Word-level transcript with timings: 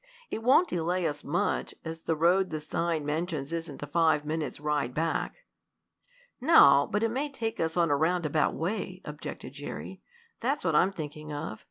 It 0.31 0.41
won't 0.41 0.69
delay 0.69 1.05
us 1.05 1.23
much, 1.23 1.75
as 1.85 1.99
the 1.99 2.15
road 2.15 2.49
the 2.49 2.59
sign 2.59 3.05
mentions 3.05 3.53
isn't 3.53 3.83
a 3.83 3.85
five 3.85 4.25
minutes' 4.25 4.59
ride 4.59 4.95
back." 4.95 5.43
"No, 6.41 6.89
but 6.91 7.03
it 7.03 7.11
may 7.11 7.29
take 7.29 7.59
us 7.59 7.77
on 7.77 7.91
a 7.91 7.95
roundabout 7.95 8.55
way," 8.55 9.03
objected 9.05 9.53
Jerry. 9.53 10.01
"That's 10.39 10.63
what 10.63 10.75
I'm 10.75 10.91
thinking 10.91 11.31
of. 11.31 11.59